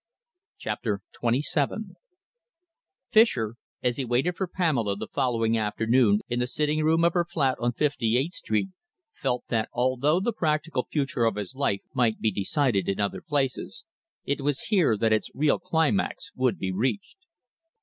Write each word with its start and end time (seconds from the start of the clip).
CHAPTER 0.57 1.03
XXVII 1.23 1.93
Fischer, 3.11 3.53
as 3.83 3.97
he 3.97 4.03
waited 4.03 4.35
for 4.35 4.47
Pamela 4.47 4.95
the 4.97 5.05
following 5.05 5.55
afternoon 5.59 6.21
in 6.27 6.39
the 6.39 6.47
sitting 6.47 6.83
room 6.83 7.03
of 7.03 7.13
her 7.13 7.23
flat 7.23 7.55
on 7.59 7.73
Fifty 7.73 8.17
eighth 8.17 8.33
Street, 8.33 8.69
felt 9.13 9.43
that 9.49 9.69
although 9.71 10.19
the 10.19 10.33
practical 10.33 10.87
future 10.91 11.25
of 11.25 11.35
his 11.35 11.53
life 11.53 11.81
might 11.93 12.19
be 12.19 12.31
decided 12.31 12.89
in 12.89 12.99
other 12.99 13.21
places, 13.21 13.85
it 14.25 14.41
was 14.41 14.61
here 14.73 14.97
that 14.97 15.13
its 15.13 15.29
real 15.35 15.59
climax 15.59 16.31
would 16.33 16.57
be 16.57 16.71
reached. 16.71 17.19